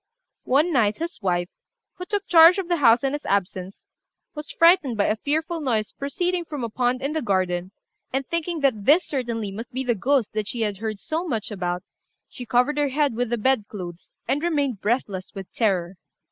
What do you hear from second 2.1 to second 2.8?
charge of the